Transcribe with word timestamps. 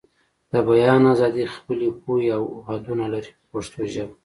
د 0.51 0.53
بیان 0.67 1.01
ازادي 1.13 1.45
خپلې 1.55 1.87
پولې 2.01 2.27
او 2.37 2.43
حدونه 2.67 3.05
لري 3.13 3.31
په 3.35 3.37
پښتو 3.51 3.79
ژبه. 3.93 4.13